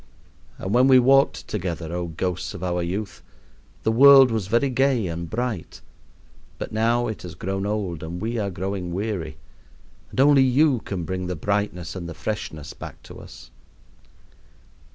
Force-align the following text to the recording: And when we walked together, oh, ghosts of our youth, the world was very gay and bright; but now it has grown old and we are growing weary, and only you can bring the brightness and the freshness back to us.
And 0.57 0.73
when 0.73 0.87
we 0.87 0.97
walked 0.97 1.47
together, 1.47 1.93
oh, 1.93 2.07
ghosts 2.07 2.55
of 2.55 2.63
our 2.63 2.81
youth, 2.81 3.21
the 3.83 3.91
world 3.91 4.31
was 4.31 4.47
very 4.47 4.71
gay 4.71 5.05
and 5.05 5.29
bright; 5.29 5.79
but 6.57 6.71
now 6.71 7.05
it 7.05 7.21
has 7.21 7.35
grown 7.35 7.67
old 7.67 8.01
and 8.01 8.19
we 8.19 8.39
are 8.39 8.49
growing 8.49 8.91
weary, 8.93 9.37
and 10.09 10.19
only 10.19 10.41
you 10.41 10.79
can 10.85 11.03
bring 11.03 11.27
the 11.27 11.35
brightness 11.35 11.95
and 11.95 12.09
the 12.09 12.15
freshness 12.15 12.73
back 12.73 13.03
to 13.03 13.19
us. 13.19 13.51